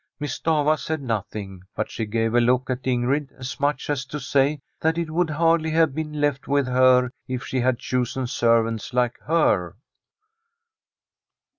[0.19, 4.19] Miss Stafva said nothing, but she gave a look at Ingrid as much as to
[4.19, 8.93] say that it would hardiv have been left with her if she had chosen servants
[8.95, 9.75] like her.